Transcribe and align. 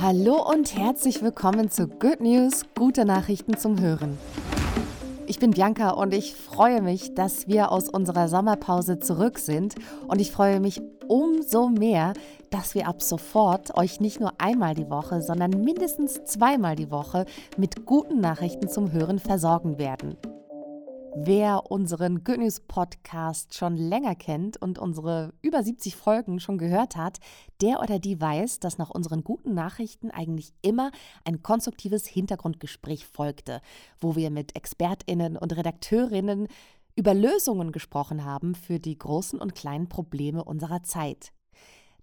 Hallo 0.00 0.48
und 0.48 0.76
herzlich 0.76 1.22
willkommen 1.22 1.70
zu 1.70 1.88
Good 1.88 2.20
News, 2.20 2.62
gute 2.76 3.04
Nachrichten 3.04 3.56
zum 3.56 3.80
Hören. 3.80 4.16
Ich 5.26 5.40
bin 5.40 5.50
Bianca 5.50 5.90
und 5.90 6.14
ich 6.14 6.36
freue 6.36 6.80
mich, 6.80 7.16
dass 7.16 7.48
wir 7.48 7.72
aus 7.72 7.88
unserer 7.88 8.28
Sommerpause 8.28 9.00
zurück 9.00 9.40
sind 9.40 9.74
und 10.06 10.20
ich 10.20 10.30
freue 10.30 10.60
mich 10.60 10.80
umso 11.08 11.68
mehr, 11.68 12.12
dass 12.50 12.76
wir 12.76 12.86
ab 12.86 13.02
sofort 13.02 13.76
euch 13.76 13.98
nicht 13.98 14.20
nur 14.20 14.34
einmal 14.38 14.74
die 14.74 14.88
Woche, 14.88 15.20
sondern 15.20 15.50
mindestens 15.50 16.22
zweimal 16.24 16.76
die 16.76 16.92
Woche 16.92 17.24
mit 17.56 17.84
guten 17.84 18.20
Nachrichten 18.20 18.68
zum 18.68 18.92
Hören 18.92 19.18
versorgen 19.18 19.78
werden. 19.78 20.16
Wer 21.20 21.70
unseren 21.70 22.22
Good 22.22 22.38
News 22.38 22.60
Podcast 22.60 23.54
schon 23.54 23.76
länger 23.76 24.14
kennt 24.14 24.56
und 24.56 24.78
unsere 24.78 25.34
über 25.42 25.62
70 25.62 25.96
Folgen 25.96 26.38
schon 26.38 26.58
gehört 26.58 26.96
hat, 26.96 27.18
der 27.60 27.80
oder 27.80 27.98
die 27.98 28.20
weiß, 28.20 28.60
dass 28.60 28.78
nach 28.78 28.90
unseren 28.90 29.24
guten 29.24 29.52
Nachrichten 29.52 30.10
eigentlich 30.10 30.52
immer 30.62 30.90
ein 31.24 31.42
konstruktives 31.42 32.06
Hintergrundgespräch 32.06 33.06
folgte, 33.06 33.60
wo 34.00 34.16
wir 34.16 34.30
mit 34.30 34.56
Expertinnen 34.56 35.36
und 35.36 35.56
Redakteurinnen 35.56 36.46
über 36.94 37.14
Lösungen 37.14 37.72
gesprochen 37.72 38.24
haben 38.24 38.54
für 38.54 38.78
die 38.78 38.96
großen 38.96 39.40
und 39.40 39.54
kleinen 39.54 39.88
Probleme 39.88 40.44
unserer 40.44 40.82
Zeit. 40.82 41.32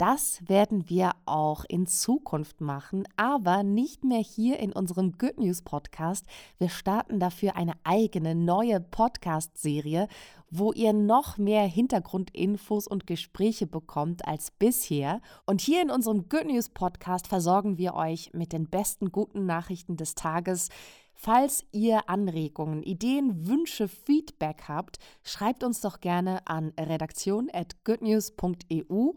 Das 0.00 0.40
werden 0.48 0.88
wir 0.88 1.12
auch 1.26 1.66
in 1.68 1.86
Zukunft 1.86 2.62
machen, 2.62 3.06
aber 3.18 3.62
nicht 3.62 4.02
mehr 4.02 4.22
hier 4.22 4.58
in 4.58 4.72
unserem 4.72 5.18
Good 5.18 5.38
News 5.38 5.60
Podcast. 5.60 6.24
Wir 6.56 6.70
starten 6.70 7.20
dafür 7.20 7.54
eine 7.54 7.74
eigene 7.84 8.34
neue 8.34 8.80
Podcast-Serie, 8.80 10.08
wo 10.50 10.72
ihr 10.72 10.94
noch 10.94 11.36
mehr 11.36 11.64
Hintergrundinfos 11.64 12.86
und 12.86 13.06
Gespräche 13.06 13.66
bekommt 13.66 14.26
als 14.26 14.50
bisher. 14.52 15.20
Und 15.44 15.60
hier 15.60 15.82
in 15.82 15.90
unserem 15.90 16.30
Good 16.30 16.46
News 16.46 16.70
Podcast 16.70 17.26
versorgen 17.26 17.76
wir 17.76 17.92
euch 17.92 18.30
mit 18.32 18.54
den 18.54 18.70
besten 18.70 19.12
guten 19.12 19.44
Nachrichten 19.44 19.98
des 19.98 20.14
Tages. 20.14 20.70
Falls 21.12 21.66
ihr 21.72 22.08
Anregungen, 22.08 22.82
Ideen, 22.82 23.46
Wünsche, 23.46 23.86
Feedback 23.86 24.62
habt, 24.66 24.98
schreibt 25.24 25.62
uns 25.62 25.82
doch 25.82 26.00
gerne 26.00 26.46
an 26.46 26.72
redaktion@goodnews.eu 26.80 29.12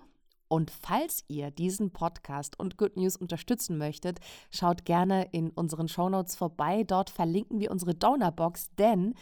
und 0.47 0.71
falls 0.71 1.23
ihr 1.27 1.51
diesen 1.51 1.91
Podcast 1.91 2.59
und 2.59 2.77
Good 2.77 2.97
News 2.97 3.15
unterstützen 3.15 3.77
möchtet, 3.77 4.19
schaut 4.51 4.85
gerne 4.85 5.27
in 5.31 5.49
unseren 5.49 5.87
Shownotes 5.87 6.35
vorbei. 6.35 6.83
Dort 6.83 7.09
verlinken 7.09 7.59
wir 7.59 7.71
unsere 7.71 7.95
Donorbox, 7.95 8.69
denn 8.77 9.15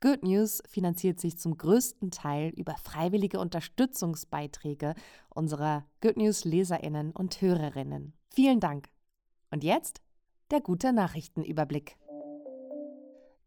Good 0.00 0.22
News 0.22 0.62
finanziert 0.68 1.18
sich 1.20 1.38
zum 1.38 1.56
größten 1.56 2.10
Teil 2.10 2.50
über 2.50 2.76
freiwillige 2.76 3.40
Unterstützungsbeiträge 3.40 4.94
unserer 5.30 5.86
Good 6.02 6.18
News 6.18 6.44
Leserinnen 6.44 7.12
und 7.12 7.40
Hörerinnen. 7.40 8.12
Vielen 8.28 8.60
Dank. 8.60 8.88
Und 9.50 9.64
jetzt 9.64 10.02
der 10.50 10.60
gute 10.60 10.92
Nachrichtenüberblick. 10.92 11.96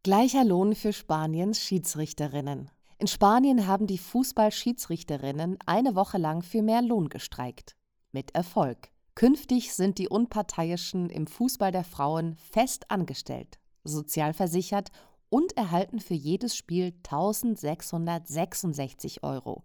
Gleicher 0.03 0.43
Lohn 0.43 0.75
für 0.75 0.91
Spaniens 0.91 1.59
Schiedsrichterinnen. 1.59 2.71
In 3.02 3.08
Spanien 3.08 3.66
haben 3.66 3.88
die 3.88 3.97
Fußballschiedsrichterinnen 3.97 5.58
eine 5.66 5.95
Woche 5.95 6.17
lang 6.17 6.42
für 6.42 6.61
mehr 6.61 6.81
Lohn 6.81 7.08
gestreikt. 7.08 7.78
Mit 8.11 8.36
Erfolg. 8.36 8.89
Künftig 9.16 9.73
sind 9.73 10.00
die 10.00 10.09
Unparteiischen 10.09 11.09
im 11.09 11.25
Fußball 11.25 11.72
der 11.72 11.86
Frauen 11.86 12.36
fest 12.36 12.92
angestellt, 12.92 13.58
sozialversichert 13.86 14.89
und 15.30 15.55
erhalten 15.55 16.02
für 16.02 16.14
jedes 16.14 16.58
Spiel 16.58 16.92
1666 17.09 19.23
Euro. 19.23 19.64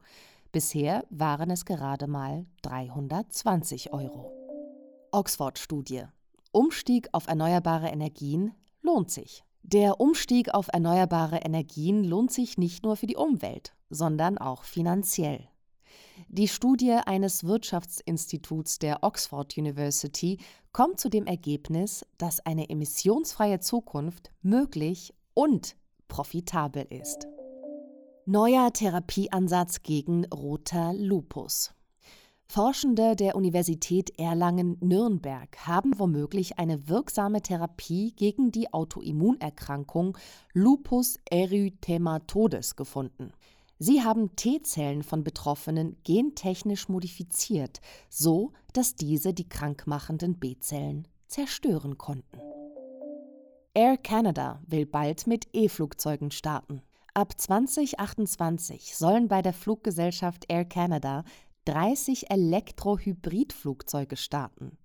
Bisher 0.52 1.04
waren 1.10 1.50
es 1.50 1.64
gerade 1.64 2.06
mal 2.06 2.46
320 2.62 3.92
Euro. 3.92 4.30
Oxford-Studie. 5.10 6.04
Umstieg 6.52 7.08
auf 7.10 7.26
erneuerbare 7.26 7.88
Energien 7.88 8.54
lohnt 8.80 9.10
sich. 9.10 9.42
Der 9.66 9.98
Umstieg 9.98 10.52
auf 10.52 10.68
erneuerbare 10.70 11.38
Energien 11.38 12.04
lohnt 12.04 12.30
sich 12.30 12.58
nicht 12.58 12.84
nur 12.84 12.96
für 12.96 13.06
die 13.06 13.16
Umwelt, 13.16 13.72
sondern 13.88 14.36
auch 14.36 14.62
finanziell. 14.62 15.48
Die 16.28 16.48
Studie 16.48 16.92
eines 16.92 17.44
Wirtschaftsinstituts 17.44 18.78
der 18.78 19.02
Oxford 19.02 19.56
University 19.56 20.36
kommt 20.72 21.00
zu 21.00 21.08
dem 21.08 21.26
Ergebnis, 21.26 22.04
dass 22.18 22.40
eine 22.40 22.68
emissionsfreie 22.68 23.58
Zukunft 23.58 24.30
möglich 24.42 25.14
und 25.32 25.76
profitabel 26.08 26.86
ist. 26.90 27.26
Neuer 28.26 28.70
Therapieansatz 28.70 29.82
gegen 29.82 30.26
roter 30.26 30.92
Lupus. 30.92 31.72
Forschende 32.46 33.16
der 33.16 33.34
Universität 33.34 34.18
Erlangen-Nürnberg 34.18 35.66
haben 35.66 35.98
womöglich 35.98 36.58
eine 36.58 36.88
wirksame 36.88 37.42
Therapie 37.42 38.12
gegen 38.16 38.52
die 38.52 38.72
Autoimmunerkrankung 38.72 40.16
Lupus 40.52 41.18
erythematodes 41.28 42.76
gefunden. 42.76 43.32
Sie 43.78 44.02
haben 44.02 44.36
T-Zellen 44.36 45.02
von 45.02 45.24
Betroffenen 45.24 45.96
gentechnisch 46.04 46.88
modifiziert, 46.88 47.80
so 48.08 48.52
dass 48.72 48.94
diese 48.94 49.34
die 49.34 49.48
krankmachenden 49.48 50.38
B-Zellen 50.38 51.08
zerstören 51.26 51.98
konnten. 51.98 52.38
Air 53.74 53.96
Canada 53.96 54.62
will 54.68 54.86
bald 54.86 55.26
mit 55.26 55.48
E-Flugzeugen 55.52 56.30
starten. 56.30 56.82
Ab 57.12 57.40
2028 57.40 58.96
sollen 58.96 59.26
bei 59.26 59.42
der 59.42 59.52
Fluggesellschaft 59.52 60.44
Air 60.48 60.64
Canada 60.64 61.24
30 61.64 62.30
Elektrohybridflugzeuge 62.30 64.16
starten. 64.16 64.76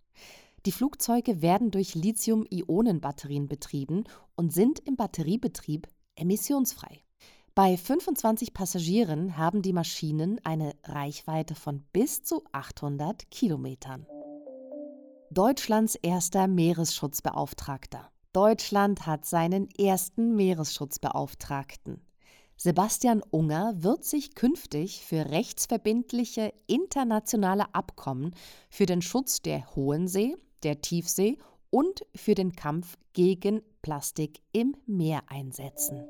Die 0.66 0.72
Flugzeuge 0.72 1.42
werden 1.42 1.72
durch 1.72 1.96
Lithium-Ionen-Batterien 1.96 3.48
betrieben 3.48 4.04
und 4.36 4.54
sind 4.54 4.80
im 4.80 4.96
Batteriebetrieb 4.96 5.88
emissionsfrei. 6.16 7.04
Bei 7.56 7.76
25 7.76 8.54
Passagieren 8.54 9.38
haben 9.38 9.62
die 9.62 9.74
Maschinen 9.74 10.40
eine 10.46 10.74
Reichweite 10.84 11.56
von 11.56 11.84
bis 11.94 12.24
zu 12.24 12.44
800 12.52 13.30
Kilometern. 13.32 14.06
Deutschlands 15.32 15.96
erster 15.96 16.48
Meeresschutzbeauftragter. 16.48 18.10
Deutschland 18.34 19.06
hat 19.06 19.26
seinen 19.26 19.70
ersten 19.72 20.36
Meeresschutzbeauftragten. 20.36 22.02
Sebastian 22.62 23.24
Unger 23.31 23.84
wird 23.84 24.03
sich 24.03 24.36
künftig 24.36 25.06
für 25.06 25.30
rechtsverbindliche 25.30 26.53
internationale 26.68 27.74
Abkommen 27.74 28.36
für 28.70 28.86
den 28.86 29.02
Schutz 29.02 29.42
der 29.42 29.74
Hohen 29.78 30.09
See, 30.09 30.36
der 30.64 30.81
Tiefsee 30.81 31.38
und 31.69 32.06
für 32.14 32.36
den 32.36 32.52
Kampf 32.52 32.98
gegen 33.14 33.62
Plastik 33.81 34.42
im 34.52 34.75
Meer 34.86 35.22
einsetzen. 35.28 36.03